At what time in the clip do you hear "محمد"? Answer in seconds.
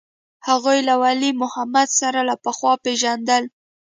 1.41-1.87